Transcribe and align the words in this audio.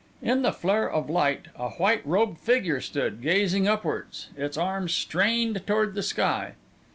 In 0.23 0.41
the 0.41 0.51
flare 0.51 0.89
of 0.89 1.11
light, 1.11 1.49
a 1.55 1.69
white 1.73 2.01
robed 2.07 2.39
figure 2.39 2.81
stood, 2.81 3.21
gazing 3.21 3.67
upwards, 3.67 4.29
its 4.35 4.57
arms 4.57 4.95
strained 4.95 5.67
toward 5.67 5.93
the 5.93 6.01
sky. 6.01 6.53